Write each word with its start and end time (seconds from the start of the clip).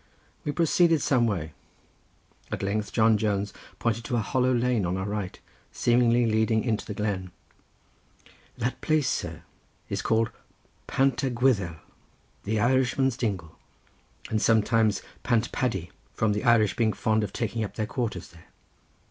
We 0.43 0.51
proceeded 0.51 0.99
some 1.03 1.27
way. 1.27 1.51
At 2.51 2.63
length 2.63 2.91
John 2.91 3.19
Jones 3.19 3.53
pointed 3.77 4.03
to 4.05 4.15
a 4.15 4.19
hollow 4.19 4.51
lane 4.51 4.83
on 4.83 4.97
our 4.97 5.05
right, 5.05 5.39
seemingly 5.71 6.25
leading 6.25 6.63
into 6.63 6.87
the 6.87 6.95
glen. 6.95 7.29
"That 8.57 8.81
place, 8.81 9.07
sir," 9.07 9.29
said 9.29 9.43
he, 9.85 9.93
"is 9.93 10.01
called 10.01 10.31
Pant 10.87 11.21
y 11.21 11.29
Gwyddel—the 11.29 12.59
Irishman's 12.59 13.15
dingle, 13.15 13.59
and 14.31 14.41
sometimes 14.41 15.03
Pant 15.21 15.51
Paddy, 15.51 15.91
from 16.15 16.31
the 16.33 16.45
Irish 16.45 16.75
being 16.75 16.93
fond 16.93 17.23
of 17.23 17.31
taking 17.31 17.63
up 17.63 17.75
their 17.75 17.85
quarters 17.85 18.29
there. 18.29 18.47